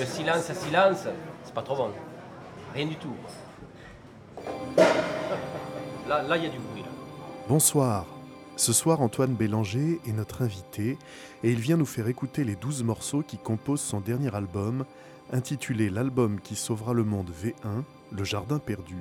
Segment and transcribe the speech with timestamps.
[0.00, 1.06] Le silence silence,
[1.44, 1.90] c'est pas trop bon.
[2.72, 3.12] Rien du tout.
[6.08, 6.84] Là, il y a du bruit.
[7.46, 8.06] Bonsoir.
[8.56, 10.96] Ce soir, Antoine Bélanger est notre invité
[11.44, 14.86] et il vient nous faire écouter les 12 morceaux qui composent son dernier album,
[15.34, 18.96] intitulé L'album qui sauvera le monde V1, Le Jardin perdu.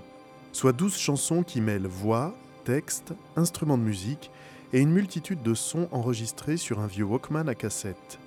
[0.51, 2.35] Soit 12 chansons qui mêlent voix,
[2.65, 4.31] texte, instruments de musique
[4.73, 8.19] et une multitude de sons enregistrés sur un vieux Walkman à cassette.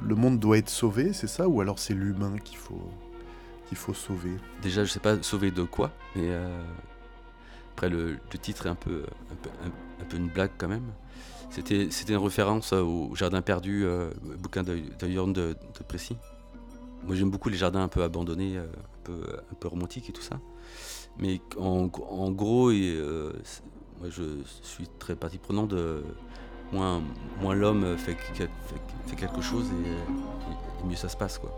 [0.05, 1.47] Le monde doit être sauvé, c'est ça?
[1.47, 2.91] Ou alors c'est l'humain qu'il faut,
[3.71, 4.33] qu'il faut sauver
[4.63, 6.61] Déjà, je sais pas sauver de quoi, mais euh,
[7.73, 10.91] après le, titre est un peu, un peu, un- un peu une blague quand même.
[11.51, 15.33] C'était, c'était une référence euh, au Jardin perdu, euh, bouquin de, de Jorn.
[17.05, 19.23] Moi, j'aime beaucoup les jardins un peu abandonnés, euh, un peu,
[19.53, 20.41] un peu romantiques et tout ça.
[21.19, 21.87] Mais en,
[22.33, 23.01] gros, et,
[24.01, 24.23] moi, je
[24.63, 26.03] suis très partie prenante de
[26.73, 27.01] moins,
[27.41, 28.51] moins l'homme fait, que- fait,
[29.07, 31.51] fait quelque chose et- et mieux ça se passe, quoi.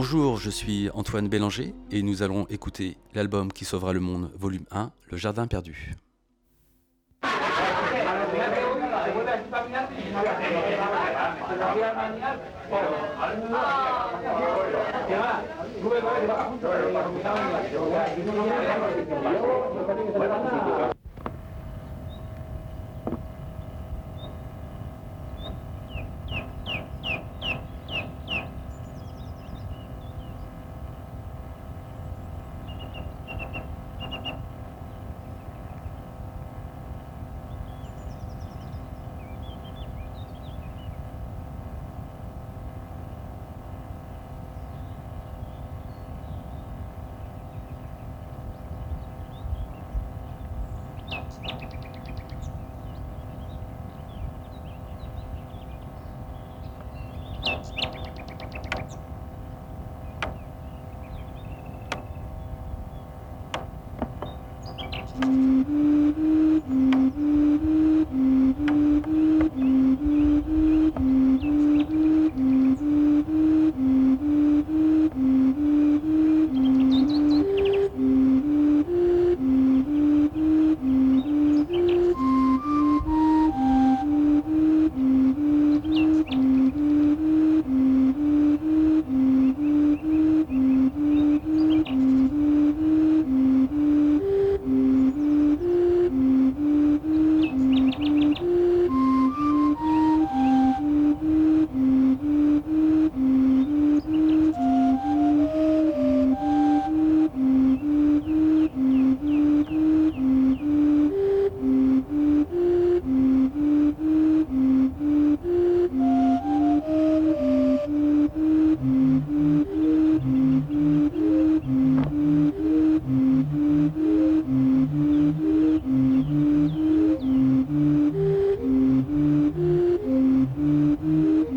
[0.00, 4.64] Bonjour, je suis Antoine Bélanger et nous allons écouter l'album qui sauvera le monde, volume
[4.70, 5.96] 1, Le Jardin perdu.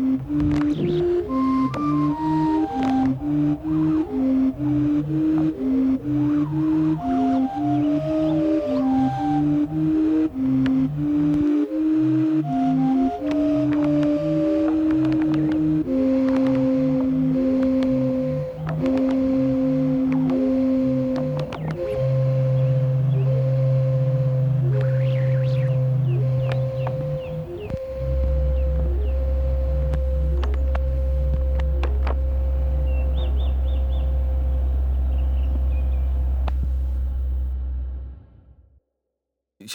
[0.02, 1.21] Mm-hmm.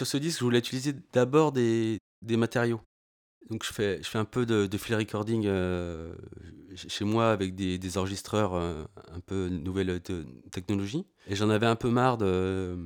[0.08, 2.82] Sur ce disque, je voulais utiliser d'abord des, des matériaux.
[3.50, 6.14] Donc je fais, je fais un peu de, de recording euh,
[6.76, 8.84] chez moi avec des, enregistreurs euh,
[9.14, 11.06] un peu nouvelle te- technologie.
[11.28, 12.78] Et j'en avais un peu marre de,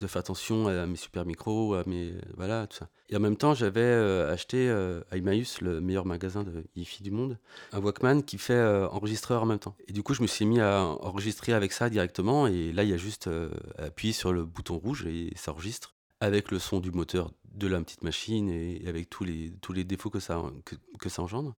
[0.00, 2.88] de faire attention à mes super micros, à mes voilà tout ça.
[3.08, 7.10] Et en même temps, j'avais euh, acheté à Emmaüs, le meilleur magasin de hi-fi du
[7.10, 7.38] monde,
[7.72, 9.74] un Walkman qui fait enregistreur en même temps.
[9.88, 12.46] Et du coup, je me suis mis à enregistrer avec ça directement.
[12.46, 13.28] Et là, il y a juste
[13.78, 17.80] appuyer sur le bouton rouge et ça enregistre avec le son du moteur de la
[17.80, 20.42] petite machine et, avec tous les, tous les défauts que ça,
[20.98, 21.54] que, ça engendre.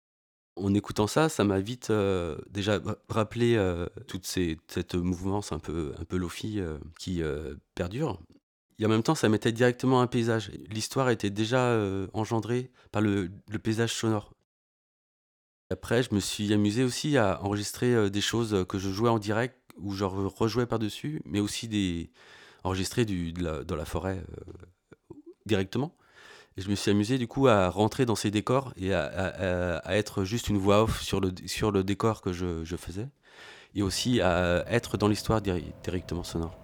[0.56, 5.60] En écoutant ça, ça m'a vite euh, déjà ra- rappelé euh, toute cette mouvance un
[5.60, 8.19] peu, un peu lofi euh, qui euh, perdure.
[8.80, 10.52] Et en même temps, ça mettait directement un paysage.
[10.69, 14.34] L'histoire était déjà euh, engendrée par le, le paysage sonore.
[15.69, 19.58] Après, je me suis amusé aussi à enregistrer des choses que je jouais en direct
[19.78, 22.12] ou je re- rejouais par-dessus, mais aussi des
[22.63, 25.16] enregistrer du, dans la forêt euh,
[25.46, 25.96] directement.
[26.58, 29.78] Et je me suis amusé du coup à rentrer dans ces décors et à, à-
[29.88, 33.08] à- être juste une voix off sur le, sur le décor que je, je faisais.
[33.74, 36.58] Et aussi à être dans l'histoire directement sonore.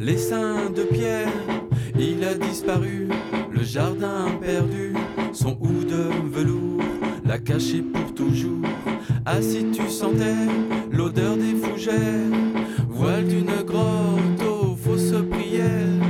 [0.00, 1.28] Les seins de pierre
[1.96, 3.08] Il a disparu,
[3.52, 4.92] le jardin perdu
[5.32, 6.82] Son hou de velours
[7.24, 8.66] l'a caché pour toujours.
[9.40, 10.48] Si tu sentais
[10.90, 12.32] l'odeur des fougères
[12.88, 16.02] Voile d'une grotte aux fausses prières.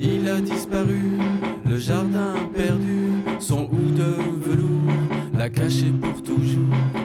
[0.00, 1.18] Il a disparu,
[1.68, 3.10] le jardin perdu
[3.40, 4.94] Son hou de velours
[5.36, 6.97] l'a caché pour toujours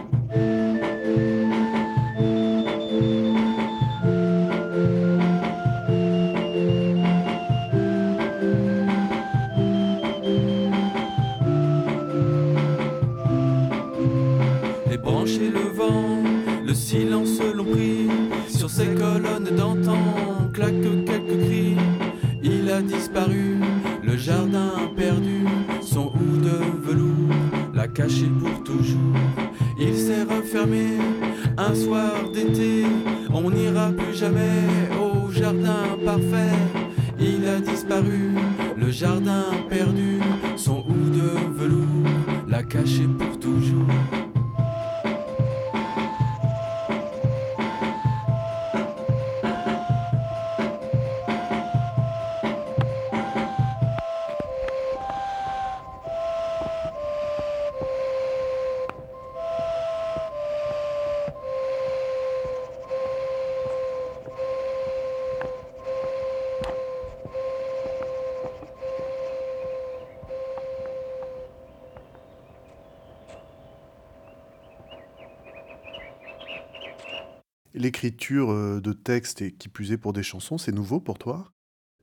[77.73, 81.51] L'écriture euh, de textes et qui plus est pour des chansons, c'est nouveau pour toi?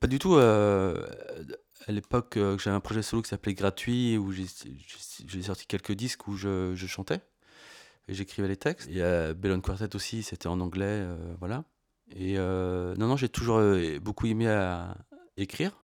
[0.00, 0.34] Pas du tout.
[0.34, 1.06] euh,
[1.86, 6.26] à l'époque, euh, j'avais un projet solo qui s'appelait Gratuit, où j'ai sorti quelques disques
[6.26, 7.20] où je, chantais
[8.08, 8.88] et j'écrivais les textes.
[8.90, 11.64] Et à Bellon Quartet aussi, c'était en anglais, euh, voilà.
[12.10, 14.46] Et euh, non, non, j'ai toujours euh, beaucoup aimé
[15.36, 15.84] écrire.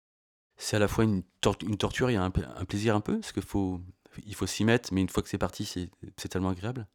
[0.58, 3.20] C'est à la fois une, tor- une torture et un, pla- un plaisir un peu,
[3.20, 3.80] parce qu'il faut,
[4.48, 6.88] s'y mettre, mais une fois que c'est parti, c'est tellement agréable.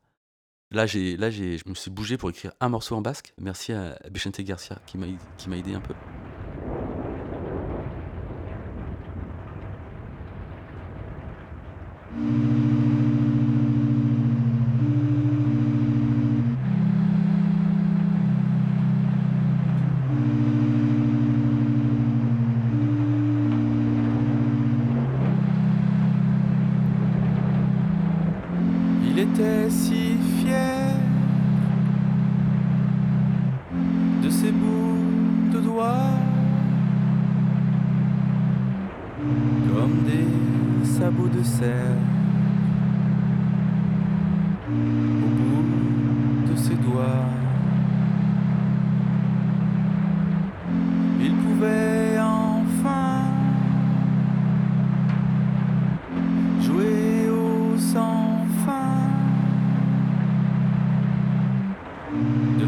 [0.72, 3.34] Là, j'ai, là j'ai, je me suis bougé pour écrire un morceau en basque.
[3.38, 5.94] Merci à Vicente Garcia qui m'a, qui m'a aidé un peu.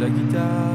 [0.04, 0.73] La guitare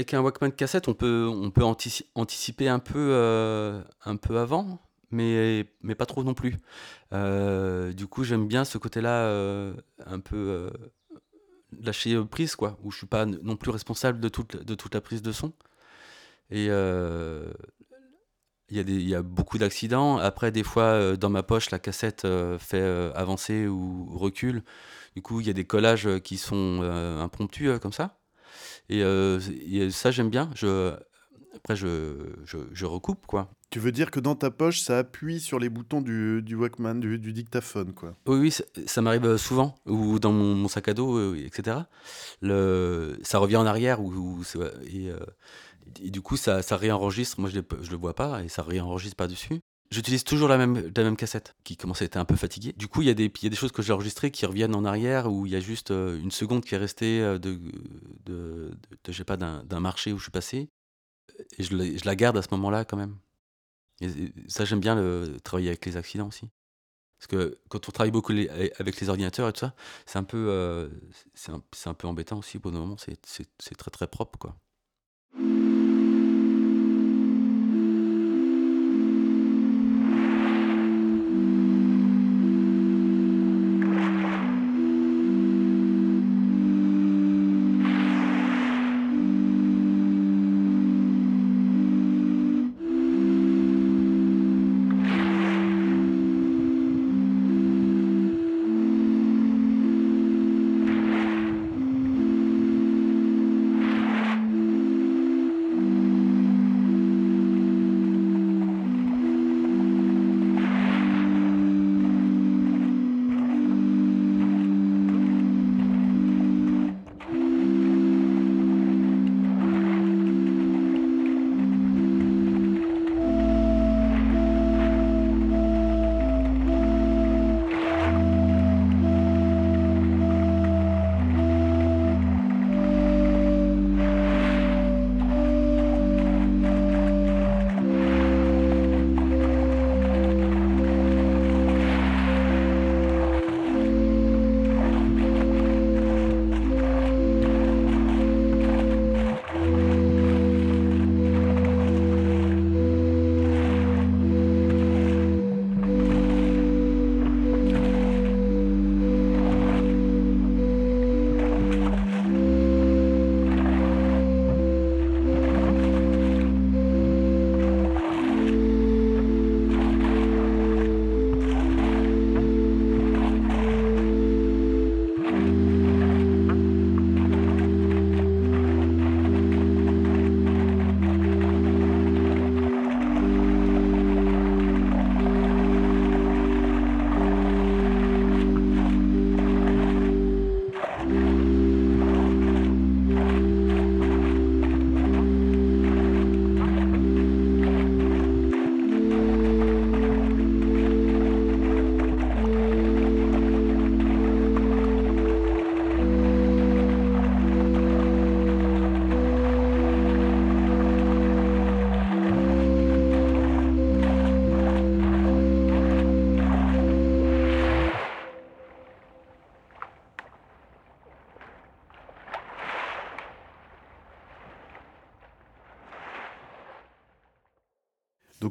[0.00, 4.38] Avec un Walkman cassette, on peut, on peut antici- anticiper un peu, euh, un peu
[4.38, 4.78] avant,
[5.10, 6.56] mais, mais pas trop non plus.
[7.12, 9.74] Euh, du coup, j'aime bien ce côté-là, euh,
[10.06, 10.70] un peu
[11.82, 15.02] lâcher prise, quoi, où je suis pas non plus responsable de toute, de toute la
[15.02, 15.52] prise de son.
[16.50, 16.70] Et il
[18.70, 20.16] y, a y a beaucoup d'accidents.
[20.16, 22.26] Après, des fois, dans ma poche, la cassette
[22.58, 24.62] fait avancer ou recule.
[25.14, 26.80] Du coup, il y a des collages qui sont
[27.20, 28.19] impromptus, comme ça.
[28.88, 30.50] Et, euh, et ça, j'aime bien.
[30.54, 30.94] Je,
[31.54, 32.14] après, je,
[32.44, 33.50] je, je recoupe, quoi.
[33.70, 36.94] Tu veux dire que dans ta poche, ça appuie sur les boutons du, du Walkman,
[36.96, 38.14] du, du dictaphone, quoi.
[38.26, 41.36] Oui, oui, ça, ça m'arrive euh, souvent, ou dans mon, mon sac à dos, euh,
[41.44, 41.76] etc.
[42.40, 44.42] Le, ça revient en arrière, ou,
[46.02, 47.40] et du coup, ça, ça réenregistre.
[47.40, 49.60] Moi, je ne le vois pas, et ça réenregistre par-dessus.
[49.92, 52.72] J'utilise toujours la même, la même cassette, qui commence à être un peu fatiguée.
[52.76, 55.30] Du coup, il y, y a des choses que j'ai enregistrées qui reviennent en arrière,
[55.32, 57.58] où il y a juste euh, une seconde qui est restée euh, de,
[58.24, 58.70] de,
[59.08, 60.68] je d'un marché où je suis passé.
[61.58, 63.16] Et je, la- garde à ce moment-là, quand même.
[64.46, 66.48] Ça, j'aime bien le, travailler avec les accidents aussi.
[67.18, 69.74] Parce que quand on travaille beaucoup avec les ordinateurs et tout ça,
[70.06, 70.88] c'est un peu, euh,
[71.48, 72.58] un, un peu embêtant aussi.
[72.58, 74.56] Au bout d'un moment, c'est très très propre, quoi.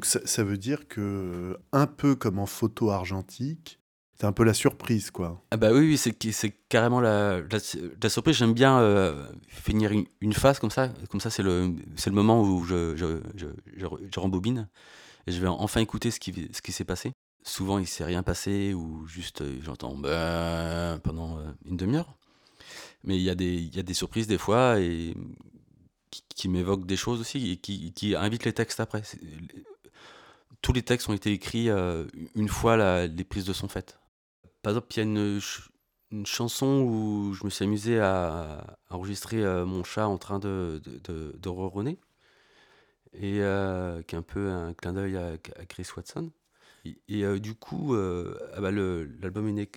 [0.00, 3.78] Donc ça, veut dire que, un peu comme en photo argentique,
[4.18, 5.44] c'est un peu la surprise, quoi.
[5.50, 7.42] Ah bah oui, oui, c'est carrément la,
[8.08, 8.36] surprise.
[8.36, 9.92] J'aime bien euh, finir
[10.22, 10.88] une, phase comme ça.
[11.10, 11.74] Comme ça, c'est le,
[12.06, 14.68] le moment où je, je, je, je, rembobine
[15.26, 17.12] et je vais enfin écouter ce qui, ce qui s'est passé.
[17.42, 22.16] Souvent, il s'est rien passé ou juste euh, j'entends bah pendant euh, une demi-heure.
[23.04, 25.14] Mais il y, a des, y a des surprises des fois et
[26.10, 29.02] qui, qui m'évoquent des choses aussi et qui, qui invitent les textes après.
[30.62, 33.98] Tous les textes ont été écrits euh, une fois les prises de son faites.
[34.62, 35.70] Par exemple, il y a une, ch-
[36.10, 40.82] une chanson où je me suis amusé à, enregistrer euh, mon chat en train de,
[41.04, 41.98] de, ronronner,
[43.14, 45.36] et euh, qui est un peu un clin d'œil à
[45.66, 46.30] Chris Watson.
[46.84, 49.68] Et, euh, du coup, euh, ah bah, l'album est né,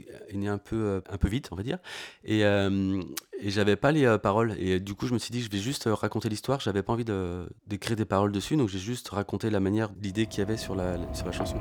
[0.50, 1.80] euh, un peu vite, on va dire,
[2.24, 2.44] et,
[3.46, 4.56] j'avais pas les paroles.
[4.58, 6.62] Et du coup, je me suis dit, je vais juste raconter l'histoire.
[6.62, 7.06] J'avais pas envie
[7.68, 10.76] d'écrire des paroles dessus, donc j'ai juste raconté la manière, l'idée qu'il y avait sur
[10.76, 10.98] la
[11.32, 11.58] chanson.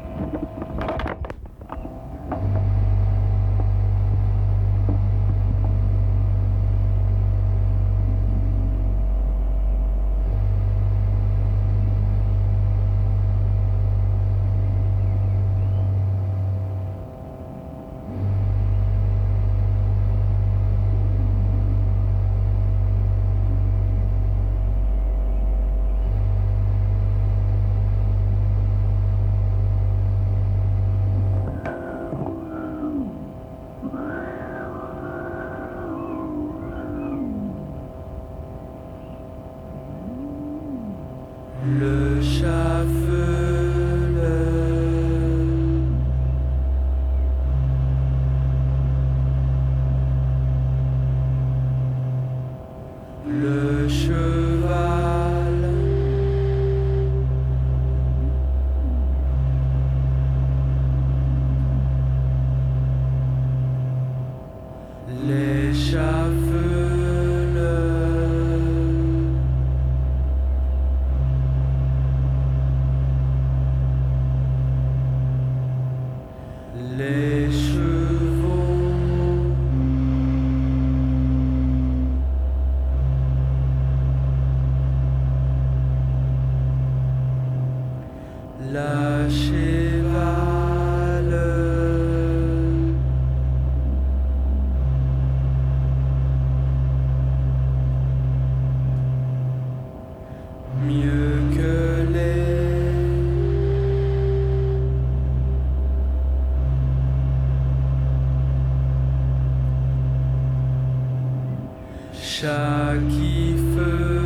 [112.33, 114.22] Chat Chacun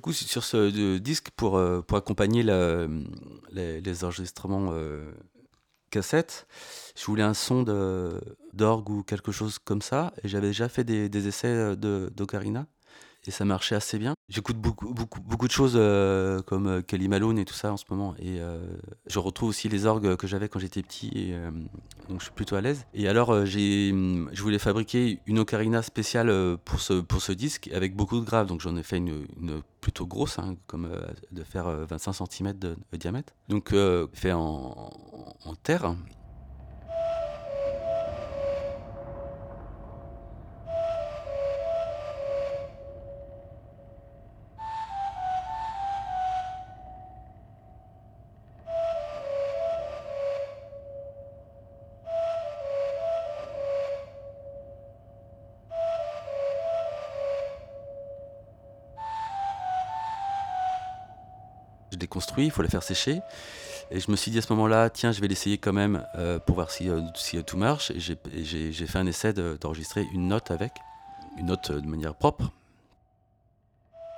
[0.00, 5.12] du coup, sur ce euh, disque, pour, euh, pour accompagner les, enregistrements euh,
[5.90, 6.46] cassettes,
[6.96, 7.64] je voulais un son
[8.54, 10.14] d'orgue ou quelque chose comme ça.
[10.24, 12.66] Et j'avais déjà fait des, essais d'ocarina.
[13.26, 14.14] Et ça marchait assez bien.
[14.30, 17.76] J'écoute beaucoup, beaucoup, beaucoup de choses euh, comme euh, Kelly Malone et tout ça en
[17.76, 18.14] ce moment.
[18.18, 18.64] Et euh,
[19.06, 21.10] je retrouve aussi les orgues que j'avais quand j'étais petit.
[21.14, 21.34] Et,
[22.08, 22.86] donc je suis plutôt à l'aise.
[22.94, 27.94] Et alors, hum, je voulais fabriquer une ocarina spéciale pour ce, pour ce disque avec
[27.94, 28.46] beaucoup de graves.
[28.46, 29.26] Donc j'en ai fait une,
[29.80, 30.90] plutôt grosse, hein, comme
[31.30, 33.34] de faire euh, 25 cm de, diamètre.
[33.48, 33.74] Donc
[34.14, 34.90] fait en
[35.62, 35.94] terre.
[62.00, 63.20] Je l'ai construit, il faut la faire sécher.
[63.90, 66.38] Et je me suis dit à ce moment-là, tiens, je vais l'essayer quand même euh,
[66.38, 67.02] pour voir si, euh,
[67.34, 67.90] euh, tout marche.
[67.90, 70.72] Et j'ai- fait un essai de- d'enregistrer une note avec,
[71.36, 72.50] une note de manière propre.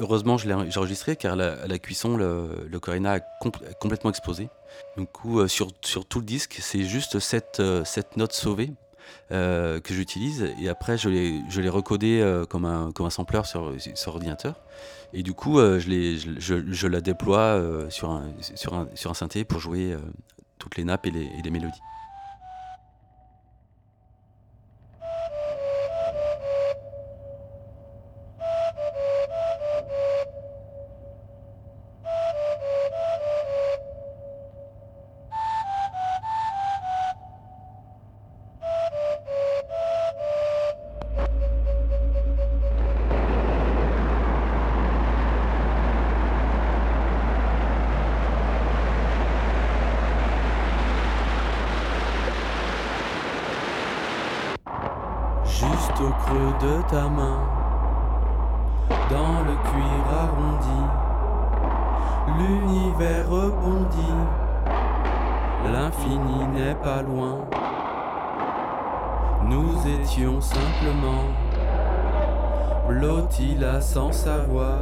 [0.01, 4.49] heureusement, je l'ai enregistré car la- la cuisson, le, Corina a compl- a complètement explosé.
[4.97, 8.73] Du coup, sur, tout le disque, c'est juste cette note sauvée
[9.31, 10.49] euh, que j'utilise.
[10.61, 11.09] Et après, je
[11.61, 13.07] l'ai recodé euh, comme, un, comme
[13.47, 13.73] sur,
[14.15, 14.61] ordinateur.
[15.13, 17.61] Et du coup, euh, je, je, je- la déploie
[17.91, 18.75] sur, un, sur,
[19.15, 19.97] synthé pour jouer
[20.59, 21.81] toutes les nappes et les mélodies.
[65.73, 67.47] L'infini n'est pas loin.
[69.49, 71.25] Nous étions simplement
[72.89, 74.79] blottis là sans savoir.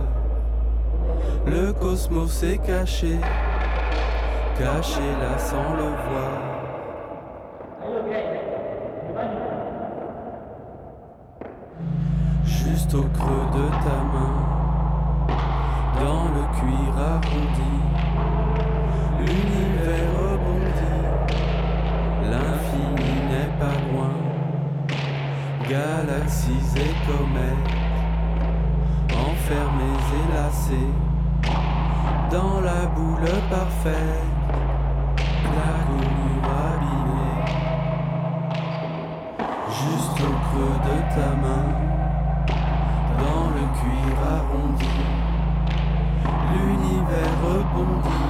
[1.46, 3.18] Le cosmos est caché,
[4.59, 6.38] caché là sans le voir.
[12.44, 14.37] Juste au creux de ta main,
[16.00, 17.74] dans le cuir arrondi,
[22.31, 24.14] l'infini n'est pas loin,
[25.69, 27.75] galaxies et comètes,
[29.12, 30.93] enfermés et lassés,
[32.31, 34.25] dans la boule parfaite,
[35.59, 37.37] la coulure abîmée,
[39.69, 41.66] juste au creux de ta main
[43.19, 44.97] dans le cuir arrondi.
[46.53, 48.29] L'univers rebondit,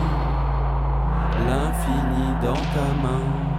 [1.47, 3.50] l'infini dans ta main.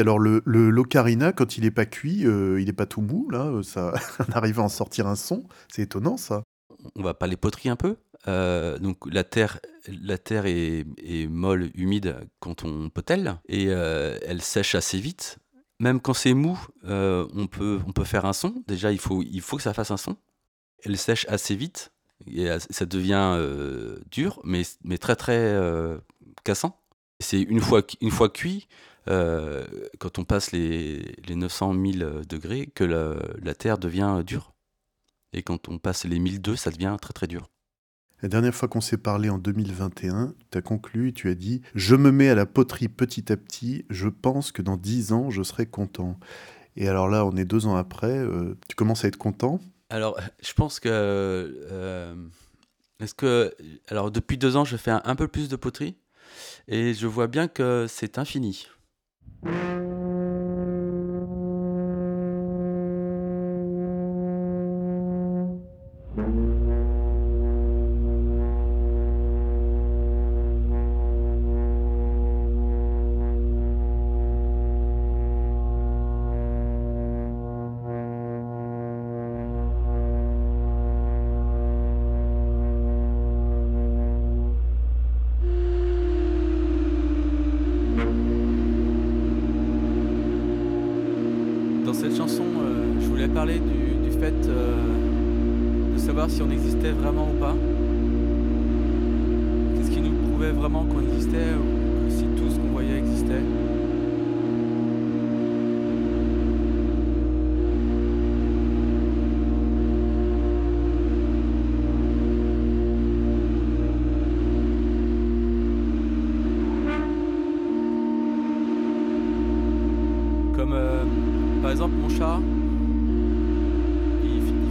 [0.00, 3.46] Alors le, l'ocarina, quand il n'est pas cuit, euh, il n'est pas tout mou, là,
[3.46, 3.94] euh, ça,
[4.28, 5.44] on arrive à en sortir un son.
[5.68, 6.42] C'est étonnant, ça.
[6.96, 7.96] on va pas les poteries un peu?
[8.26, 9.60] Euh, donc la terre,
[10.02, 10.84] la terre est,
[11.28, 15.38] molle, humide quand on potelle et elle sèche assez vite.
[15.80, 18.62] Même quand c'est mou, on, peut, on peut faire un son.
[18.66, 20.16] Déjà, il faut, il faut que ça fasse un son.
[20.84, 21.92] Elle sèche assez vite
[22.26, 23.38] et ça devient
[24.10, 25.60] dur, mais, mais très très
[26.44, 26.80] cassant.
[27.20, 28.68] C'est une fois, une fois cuit,
[29.08, 29.64] euh,
[29.98, 34.52] quand on passe les, les 900 000 degrés, que la, la terre devient dure.
[35.32, 37.48] Et quand on passe les 1002, ça devient très très dur.
[38.22, 41.60] La dernière fois qu'on s'est parlé en 2021, tu as conclu et tu as dit
[41.74, 45.28] Je me mets à la poterie petit à petit, je pense que dans dix ans,
[45.30, 46.18] je serai content.
[46.76, 49.60] Et alors là, on est deux ans après, euh, tu commences à être content?
[49.90, 50.88] Alors, je pense que.
[50.90, 52.14] euh,
[53.00, 53.54] Est-ce que.
[53.88, 55.96] Alors, depuis deux ans, je fais un, un peu plus de poterie
[56.66, 58.66] et je vois bien que c'est infini.
[59.44, 59.93] Dans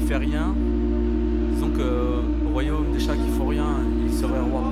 [0.04, 0.54] il, fait rien.
[1.54, 3.66] Disons que au royaume des chats qui font rien,
[4.06, 4.64] il serait roi.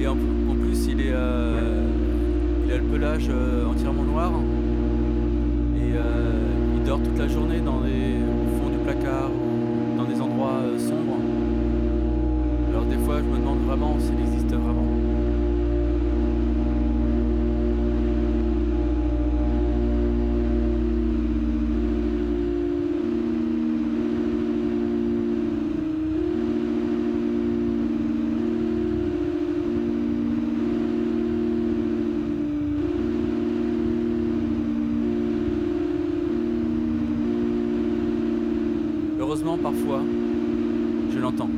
[0.00, 1.86] Et en, plus, il est, euh,
[2.66, 4.32] il a le pelage euh, entièrement noir
[5.76, 9.30] et euh, il dort toute la journée dans les, au fond du placard
[9.96, 11.18] dans des endroits sombres.
[12.70, 14.94] Alors des fois, je me demande vraiment s'il existe vraiment.
[39.34, 40.00] Heureusement, parfois,
[41.12, 41.48] je l'entends.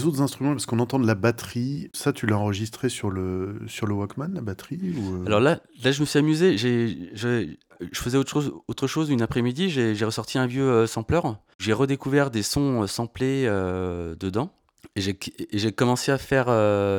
[0.00, 3.60] Les autres instruments, parce qu'on entend de la batterie, ça tu l'as enregistré sur le,
[3.66, 6.56] sur le Walkman, la batterie ou, euh, Alors là, là, je me suis amusé.
[6.56, 7.54] J'ai, je,
[7.92, 9.68] faisais autre chose, autre chose une après-midi.
[9.68, 11.20] J'ai, ressorti un vieux euh, sampler.
[11.58, 14.50] J'ai redécouvert des sons euh, samplés euh, dedans.
[14.96, 16.46] Et j'ai, commencé à faire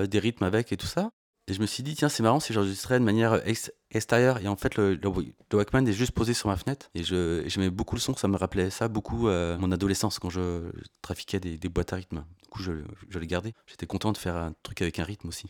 [0.08, 1.10] des rythmes avec et tout ça.
[1.48, 4.40] Et je me suis dit, tiens, c'est marrant si j'enregistrais de manière ex- extérieure.
[4.40, 5.00] Et en fait, le,
[5.52, 6.90] Walkman est juste posé sur ma fenêtre.
[6.96, 8.16] Et et j'aimais beaucoup le son.
[8.16, 10.40] Ça me rappelait ça beaucoup euh, mon adolescence quand je,
[10.74, 12.24] je trafiquais des, des boîtes à rythme.
[12.52, 12.74] Coup, je,
[13.10, 13.54] je l'ai gardé.
[13.66, 15.50] J'étais content de faire un truc avec un rythme aussi.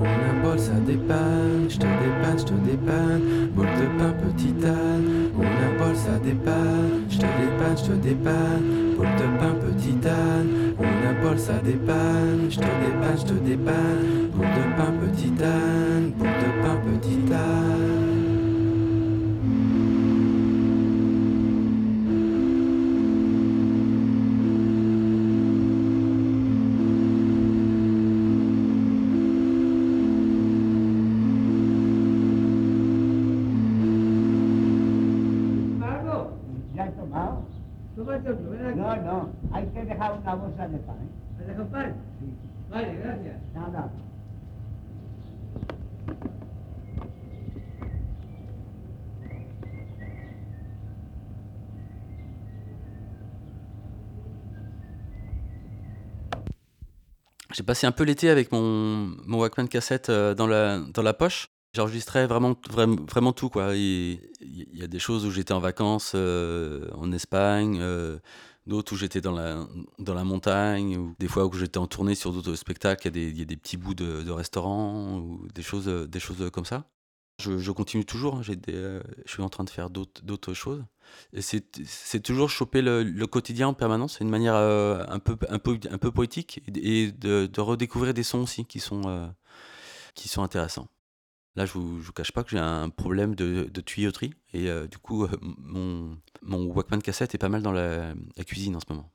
[0.00, 3.22] On bol, ça dépanne, je te dépanne, je te dépanne,
[3.54, 5.30] bol de pain, petite âne.
[5.36, 7.92] On a bol, ça dépanne, je te dépanne, je te
[8.96, 10.74] bol de pain, petite âne.
[10.78, 15.42] On a bol, ça dépanne, je te dépanne, je te dépanne, bol de pain, petite
[15.42, 16.12] âne,
[38.74, 40.96] No, no, hay que dejar una bolsa de pan.
[40.96, 41.38] ¿eh?
[41.38, 41.94] ¿Me dejan pan?
[42.20, 42.26] Sí.
[42.70, 43.36] Vale, gracias.
[43.54, 43.90] Nada.
[57.54, 61.14] J'ai passé un peu l'été avec mon, mon Walkman cassette euh, dans la, dans la
[61.14, 62.56] poche j'enregistrais vraiment,
[63.08, 63.48] vraiment, tout.
[63.48, 63.74] quoi.
[63.76, 68.18] Il y a des choses où j'étais en vacances euh, en Espagne, euh,
[68.68, 69.66] d'autres où j'étais dans la,
[69.98, 73.08] dans la montagne, ou des fois où j'étais en tournée sur d'autres spectacles.
[73.08, 75.86] Il y, a des- il y a des petits bouts de, restaurants ou des choses,
[75.88, 76.84] des choses comme ça.
[77.40, 78.36] Je, je continue toujours.
[78.36, 78.42] hein.
[78.48, 80.84] Des, euh, je suis en train de faire d'autres choses.
[81.38, 84.18] C'est toujours choper le, le quotidien en permanence.
[84.18, 88.24] C'est une manière euh, un, peu, un, peu, un peu poétique et, de redécouvrir des
[88.24, 89.26] sons aussi qui sont, euh,
[90.14, 90.88] qui sont intéressants.
[91.58, 94.32] Là, je vous, je vous cache pas que j'ai un problème de, de tuyauterie.
[94.54, 98.44] Et euh, du coup, euh, mon, mon Walkman cassette est pas mal dans la, la
[98.44, 99.10] cuisine en ce moment.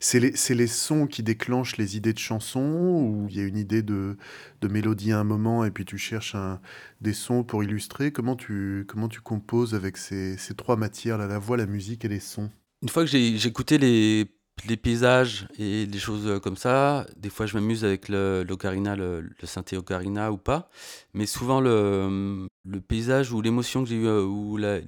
[0.00, 3.82] C'est les, sons qui déclenchent les idées de chansons ou il y a une idée
[3.82, 4.16] de,
[4.62, 6.62] de mélodie à un moment et puis tu cherches un-
[7.02, 8.10] des sons pour illustrer?
[8.10, 12.06] Comment tu, comment tu composes avec ces, ces trois matières, là, la voix, la musique
[12.06, 12.50] et les sons?
[12.80, 14.34] Une fois que j'ai écouté les,
[14.68, 18.96] les paysages et des choses euh, comme ça, des fois je m'amuse avec le- l'ocarina,
[18.96, 20.70] le, le synthé ocarina ou pas,
[21.14, 24.82] mais souvent le, le paysage ou l'émotion que j'ai eu euh, ou les,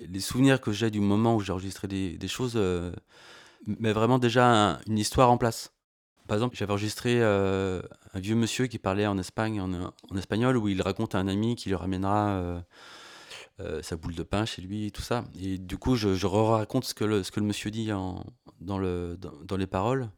[0.00, 2.92] les souvenirs que j'ai du moment où j'ai enregistré des, choses, euh,
[3.66, 5.72] mais vraiment déjà un- une histoire en place.
[6.28, 7.82] Par exemple, j'avais enregistré euh,
[8.14, 11.54] un vieux monsieur qui parlait en Espagne, en, espagnol, où il raconte à un ami
[11.56, 12.62] qui lui ramènera
[13.60, 15.24] euh, sa boule de pain chez lui, tout ça.
[15.40, 18.24] Et du coup, je, je raconte ce que le, ce que le monsieur dit en,
[18.60, 20.08] dans, le, dans, dans les paroles,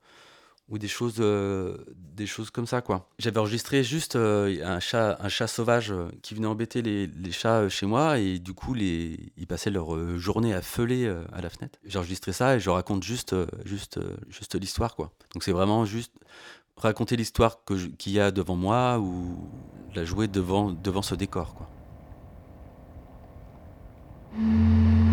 [0.68, 3.09] ou des choses, euh, des choses comme ça, quoi.
[3.20, 7.68] J'avais enregistré juste euh, un, chat, un chat sauvage qui venait embêter les, les chats
[7.68, 11.79] chez moi, et du coup, les, ils passaient leur journée à feuler à la fenêtre.
[11.85, 15.12] J'ai enregistré ça et je raconte juste, juste, juste l'histoire, quoi.
[15.35, 16.14] Donc c'est vraiment juste
[16.77, 17.61] raconter l'histoire
[17.99, 19.38] qu'il y a devant moi ou
[19.94, 21.70] la jouer devant, devant ce décor, quoi.
[24.38, 25.06] Música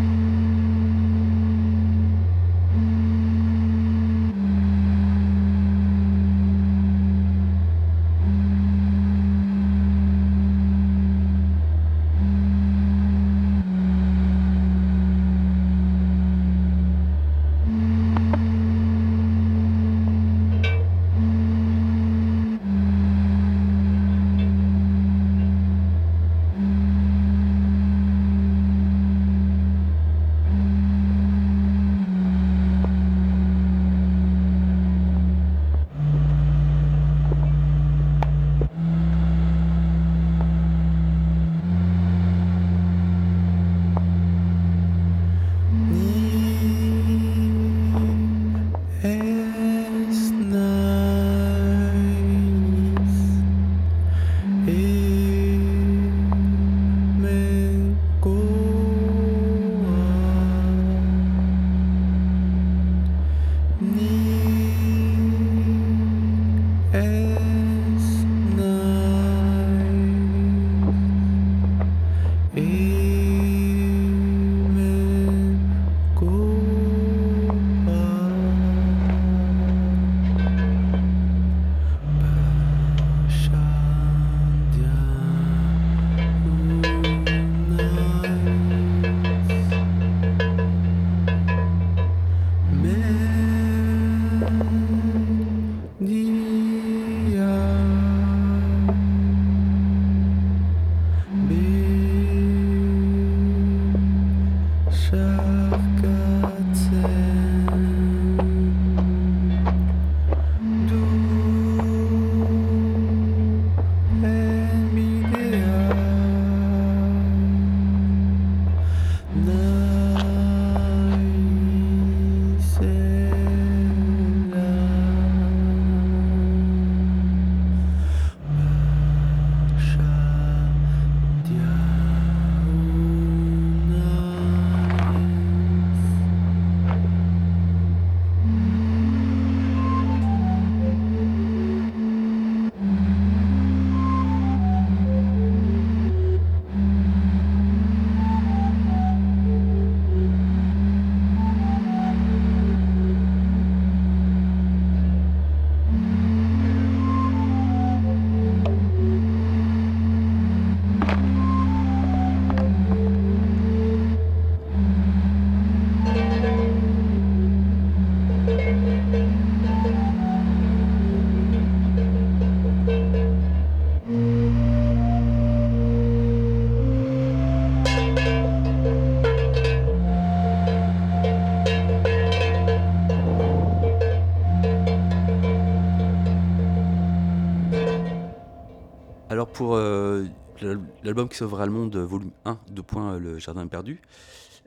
[191.04, 194.02] l'album qui sauvera le monde, volume 1, de point Le Jardin perdu,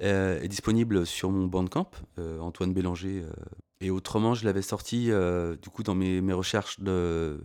[0.02, 3.22] euh, est disponible sur mon bandcamp, euh, Antoine Bélanger.
[3.22, 3.32] euh.
[3.80, 7.40] et autrement, je l'avais sorti euh, du coup dans mes, recherches de,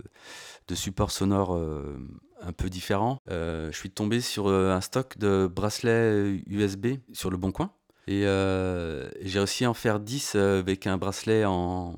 [0.68, 1.98] de supports sonores euh,
[2.42, 3.18] un peu différents.
[3.30, 7.72] Euh, je suis tombé sur euh, un stock de bracelets USB sur le Bon Coin.
[8.08, 11.96] Et, euh, j'ai réussi à en faire 10 euh, avec un bracelet en,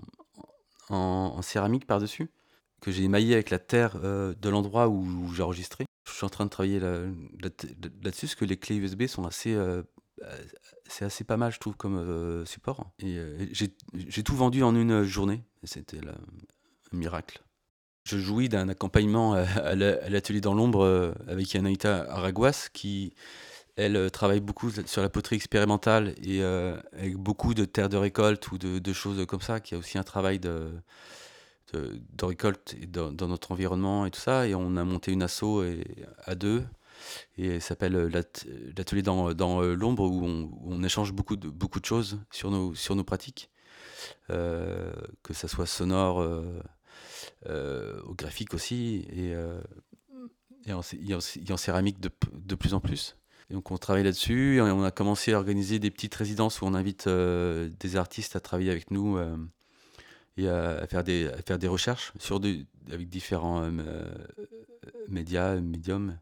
[0.90, 2.30] en, céramique par-dessus,
[2.80, 5.86] que j'ai émaillé avec la terre euh, de l'endroit où j'ai enregistré.
[6.06, 6.98] Je suis en train de travailler là-
[7.42, 7.50] là-
[8.02, 9.54] là-dessus, parce que les clés USB sont assez...
[9.54, 9.82] euh,
[10.22, 10.44] euh,
[10.86, 12.90] c'est assez pas mal, je trouve, comme euh, support.
[12.98, 15.42] J'ai tout vendu en une journée.
[15.64, 17.42] C'était un miracle.
[18.04, 23.14] Je jouis d'un accompagnement à, à la- à l'atelier dans l'ombre avec Anaïta Araguas qui,
[23.76, 28.58] elle, travaille beaucoup sur la poterie expérimentale et avec beaucoup de terres de récolte ou
[28.58, 30.70] de, de choses comme ça, qui a aussi un travail de,
[31.72, 34.46] de, récolte et dans, notre environnement et tout ça.
[34.46, 35.84] Et on a monté une asso et,
[36.24, 36.64] à deux
[37.36, 38.46] et elle s'appelle euh, l'at-
[38.76, 42.50] l'atelier dans, dans euh, l'ombre où on, on échange beaucoup de, beaucoup de choses sur
[42.50, 43.50] nos, sur nos pratiques,
[44.30, 44.92] euh,
[45.22, 46.18] que ça soit sonore,
[47.46, 49.34] au graphique aussi, et,
[50.66, 53.16] et, en, céramique de, de plus en plus.
[53.50, 56.74] Donc on travaille là-dessus et on a commencé à organiser des petites résidences où on
[56.74, 59.18] invite des artistes à travailler avec nous
[60.36, 64.44] et à, faire des, à faire des recherches sur des, avec différents euh, euh,
[65.08, 66.18] médias, médiums.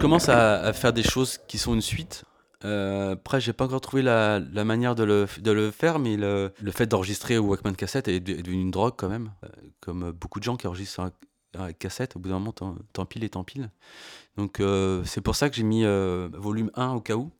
[0.00, 2.24] Commence à, à faire des choses qui sont une suite.
[2.64, 6.16] Euh, après, j'ai pas encore trouvé la, la manière de le, de le faire, mais
[6.16, 9.30] le, le fait d'enregistrer au Walkman cassette est, de- est devenu une drogue quand même.
[9.44, 9.48] Euh,
[9.80, 11.12] comme beaucoup de gens qui enregistrent un,
[11.58, 12.54] un cassette, au bout d'un moment,
[12.92, 13.70] t'empiles et t'empiles.
[14.36, 17.30] Donc, euh, c'est pour ça que j'ai mis euh, volume 1 au cas où.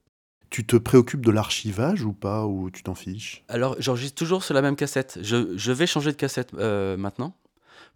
[0.48, 3.44] Tu te préoccupes de l'archivage ou pas, ou tu t'en fiches?
[3.48, 5.18] Alors, j'enregistre toujours sur la même cassette.
[5.22, 7.36] Je, je vais changer de cassette maintenant,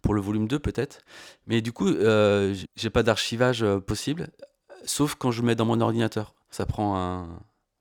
[0.01, 0.99] pour le volume 2 peut-être.
[1.47, 4.29] Mais du coup, euh, j'ai pas d'archivage euh, possible,
[4.85, 6.35] sauf quand je mets dans mon ordinateur.
[6.49, 7.27] Ça prend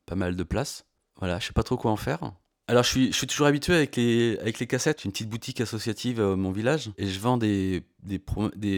[0.07, 0.85] pas mal de place.
[1.19, 2.33] Voilà, je sais pas trop quoi en faire.
[2.67, 5.05] Alors, je suis, toujours habitué avec les, cassettes.
[5.05, 7.85] Une petite boutique associative euh, à mon village et je vends des,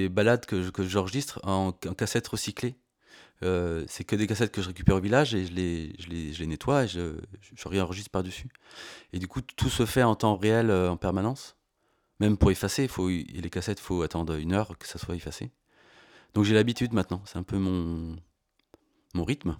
[0.09, 2.75] balades que, que j'enregistre en, en cassettes recyclées.
[3.43, 6.89] Euh, c'est que des cassettes que je récupère au village et je les, nettoie et
[6.89, 7.17] je,
[7.55, 8.49] je réenregistre par-dessus.
[9.13, 11.57] Et du coup, tout se fait en temps réel euh, en permanence.
[12.19, 15.53] Même pour effacer, faut, les cassettes, il faut attendre une heure que ça soit effacé.
[16.37, 18.15] Donc j'ai l'habitude maintenant, c'est un peu mon,
[19.15, 19.57] mon rythme.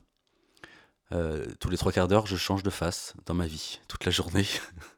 [1.11, 4.11] Euh, tous les trois quarts d'heure, je change de face dans ma vie, toute la
[4.11, 4.45] journée.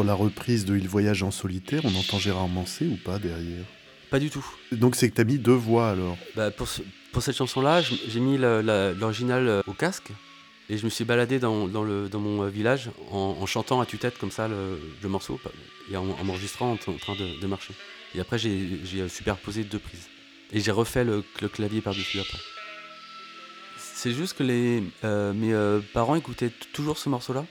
[0.00, 3.66] Sur la reprise de Il voyage en solitaire, on entend Gérard Mancé ou pas derrière?
[4.08, 4.42] Pas du tout.
[4.72, 6.80] Donc c'est que t'as mis deux voix alors Bah, pour, ce-
[7.12, 10.08] pour cette chanson-là, j'ai mis l'original euh, au casque
[10.70, 13.78] et je me suis baladé dans, dans le, dans mon euh, village en, en chantant
[13.82, 15.38] à tue-tête comme ça le, le morceau
[15.92, 17.74] et en, en m'enregistrant en, train de, de marcher.
[18.14, 20.08] Et après, j'ai euh, superposé deux prises.
[20.50, 22.38] Et j'ai refait le, le clavier par-dessus après.
[23.76, 27.44] C'est juste que les, euh, mes euh, parents écoutaient toujours ce morceau-là.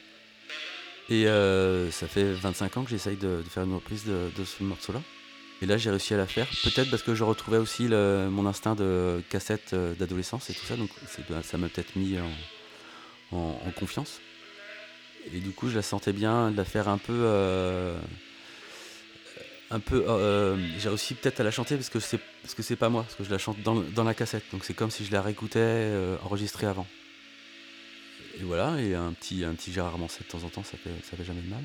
[1.09, 5.01] Et euh, ça fait 25 ans que j'essaye de, faire une reprise de, ce morceau-là.
[5.61, 6.47] Et là, j'ai réussi à la faire.
[6.63, 10.77] Peut-être parce que je retrouvais aussi mon instinct de cassette euh, d'adolescence et tout ça.
[10.77, 10.89] Donc
[11.43, 12.17] ça m'a peut-être mis
[13.31, 14.21] en, confiance.
[15.33, 17.13] Et du coup, je la sentais bien de la faire un peu.
[17.13, 17.99] euh,
[19.71, 20.05] un peu.
[20.77, 23.39] j'ai réussi peut-être à la chanter parce que c'est pas moi, parce que je la
[23.39, 24.43] chante dans, la cassette.
[24.51, 25.91] Donc c'est comme si je la réécoutais
[26.23, 26.87] enregistrée avant.
[28.39, 30.91] Et voilà, et un petit, un petit Gérard Manset de temps en temps, ça fait,
[31.03, 31.63] ça fait jamais de mal.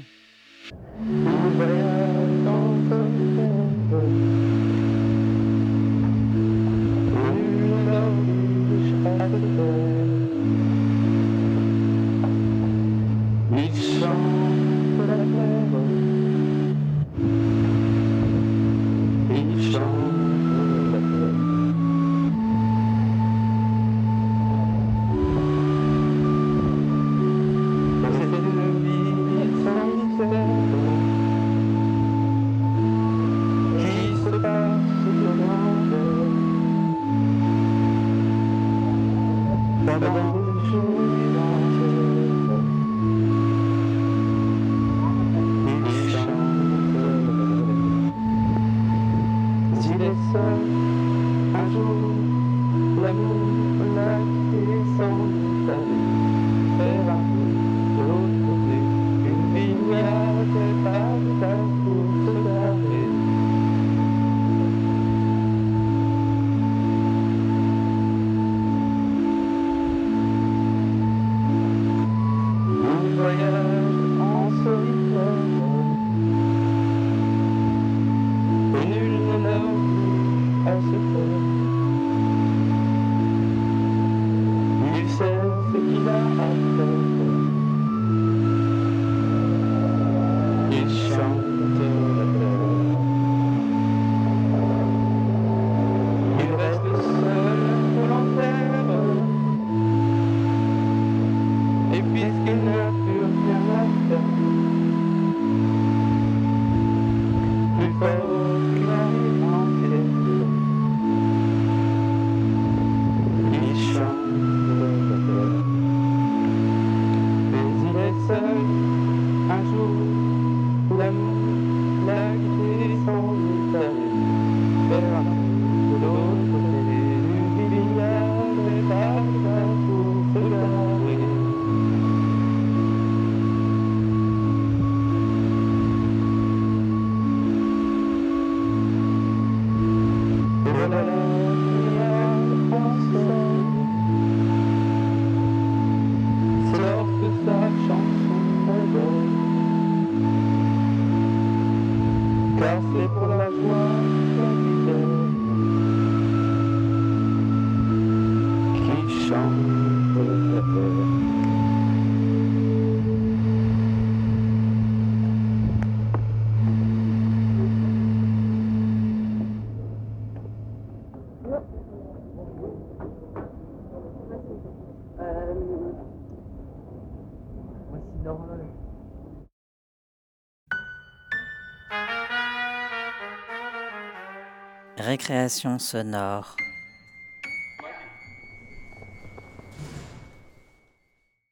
[184.97, 186.57] Récréation sonore.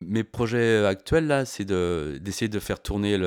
[0.00, 3.18] Mes projets actuels, là, c'est de- d'essayer de, faire tourner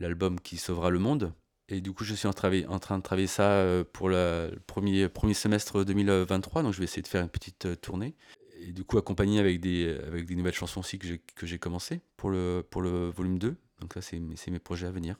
[0.00, 1.32] l'album qui sauvera le monde.
[1.68, 5.84] Et du coup, je suis en, train de travailler ça euh, pour le premier, semestre
[5.84, 6.62] 2023.
[6.62, 8.14] Donc, je vais essayer de faire une petite euh, tournée.
[8.60, 9.98] Et du coup, accompagné avec des,
[10.30, 11.06] nouvelles chansons aussi que
[11.46, 13.56] j'ai- commencé pour le, pour le volume 2.
[13.80, 15.16] Donc, ça, c'est mes projets à venir.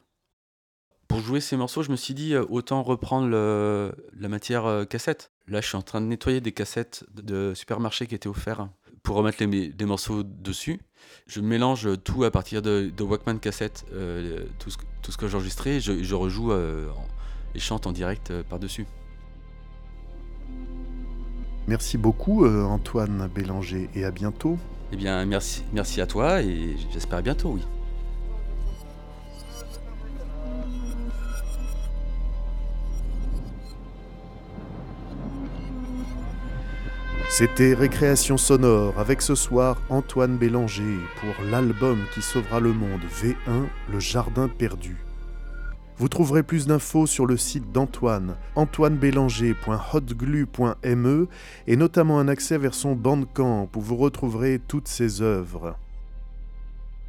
[1.14, 4.84] Pour jouer ces morceaux, je me suis dit euh, autant reprendre le- la matière euh,
[4.84, 5.30] cassette.
[5.46, 8.68] Là, je suis en train de nettoyer des cassettes de supermarché qui étaient offerts
[9.04, 10.80] pour remettre les, les morceaux dessus.
[11.28, 15.16] Je mélange tout à partir de, de Walkman cassette, euh, tout, ce, que- tout ce
[15.16, 16.88] que j'ai enregistré, je, je rejoue euh,
[17.54, 18.84] et chante en direct euh, par-dessus.
[21.68, 24.58] Merci beaucoup Antoine Bélanger et à bientôt.
[24.90, 27.62] Eh bien, merci, merci à toi et j'espère à bientôt, oui.
[37.36, 43.64] C'était Récréation sonore avec ce soir Antoine Bélanger pour l'album qui sauvera le monde V1,
[43.90, 45.04] Le Jardin perdu.
[45.96, 51.28] Vous trouverez plus d'infos sur le site d'Antoine, antoinebélanger.hotglue.me
[51.66, 55.76] et notamment un accès vers son bandcamp où vous retrouverez toutes ses œuvres.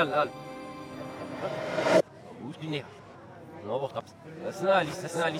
[0.00, 0.28] يلا
[2.44, 2.84] وش دنيا
[3.64, 4.10] نور طبس
[4.48, 5.38] اسنا لي اسنا لي